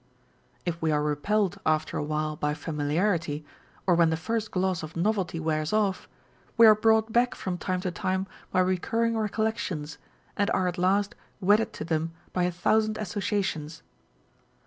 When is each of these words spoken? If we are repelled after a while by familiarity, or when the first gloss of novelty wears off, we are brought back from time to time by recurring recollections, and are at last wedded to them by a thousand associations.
If 0.65 0.81
we 0.81 0.91
are 0.91 1.03
repelled 1.03 1.59
after 1.63 1.95
a 1.95 2.01
while 2.01 2.35
by 2.35 2.55
familiarity, 2.55 3.45
or 3.85 3.93
when 3.93 4.09
the 4.09 4.17
first 4.17 4.49
gloss 4.49 4.81
of 4.81 4.95
novelty 4.97 5.39
wears 5.39 5.73
off, 5.73 6.09
we 6.57 6.65
are 6.65 6.73
brought 6.73 7.13
back 7.13 7.35
from 7.35 7.59
time 7.59 7.81
to 7.81 7.91
time 7.91 8.25
by 8.49 8.61
recurring 8.61 9.15
recollections, 9.15 9.99
and 10.35 10.49
are 10.49 10.67
at 10.67 10.79
last 10.79 11.13
wedded 11.39 11.71
to 11.73 11.83
them 11.85 12.13
by 12.33 12.45
a 12.45 12.51
thousand 12.51 12.97
associations. 12.97 13.83